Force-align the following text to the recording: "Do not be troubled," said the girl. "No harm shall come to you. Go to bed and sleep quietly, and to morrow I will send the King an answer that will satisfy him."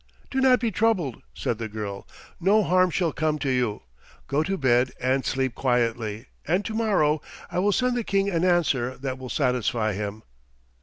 "Do 0.31 0.41
not 0.41 0.59
be 0.59 0.71
troubled," 0.71 1.21
said 1.35 1.59
the 1.59 1.67
girl. 1.69 2.07
"No 2.39 2.63
harm 2.63 2.89
shall 2.89 3.11
come 3.13 3.37
to 3.37 3.51
you. 3.51 3.83
Go 4.25 4.41
to 4.41 4.57
bed 4.57 4.91
and 4.99 5.23
sleep 5.23 5.53
quietly, 5.53 6.25
and 6.47 6.65
to 6.65 6.73
morrow 6.73 7.21
I 7.51 7.59
will 7.59 7.71
send 7.71 7.95
the 7.95 8.03
King 8.03 8.27
an 8.27 8.43
answer 8.43 8.97
that 8.97 9.19
will 9.19 9.29
satisfy 9.29 9.93
him." 9.93 10.23